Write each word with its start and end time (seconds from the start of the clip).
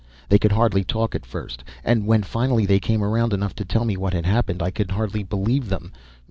They 0.29 0.39
could 0.39 0.53
hardly 0.53 0.83
talk 0.83 1.13
at 1.13 1.27
first, 1.27 1.63
and 1.83 2.07
when 2.07 2.23
finally 2.23 2.65
they 2.65 2.79
came 2.79 3.03
around 3.03 3.33
enough 3.33 3.53
to 3.57 3.65
tell 3.65 3.85
me 3.85 3.95
what 3.97 4.13
had 4.13 4.25
happened 4.25 4.63
I 4.63 4.71
could 4.71 4.89
hardly 4.89 5.21
believe 5.21 5.69
them. 5.69 5.91